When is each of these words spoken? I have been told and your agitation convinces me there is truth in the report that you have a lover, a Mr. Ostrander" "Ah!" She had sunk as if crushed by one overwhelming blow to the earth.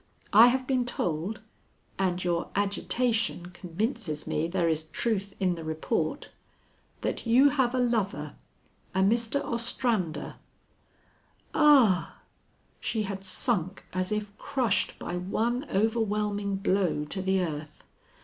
I 0.33 0.47
have 0.47 0.65
been 0.65 0.83
told 0.83 1.41
and 1.99 2.23
your 2.23 2.49
agitation 2.55 3.51
convinces 3.51 4.25
me 4.25 4.47
there 4.47 4.67
is 4.67 4.85
truth 4.85 5.35
in 5.39 5.53
the 5.53 5.63
report 5.63 6.31
that 7.01 7.27
you 7.27 7.49
have 7.49 7.75
a 7.75 7.79
lover, 7.79 8.33
a 8.95 9.01
Mr. 9.01 9.45
Ostrander" 9.45 10.37
"Ah!" 11.53 12.19
She 12.79 13.03
had 13.03 13.23
sunk 13.23 13.85
as 13.93 14.11
if 14.11 14.35
crushed 14.39 14.97
by 14.97 15.17
one 15.17 15.69
overwhelming 15.69 16.55
blow 16.55 17.05
to 17.05 17.21
the 17.21 17.41
earth. 17.41 17.83